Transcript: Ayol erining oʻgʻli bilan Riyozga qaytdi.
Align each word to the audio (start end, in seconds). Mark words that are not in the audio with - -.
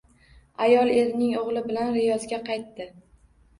Ayol 0.67 0.89
erining 1.01 1.35
oʻgʻli 1.43 1.63
bilan 1.69 1.93
Riyozga 1.99 2.43
qaytdi. 2.51 2.91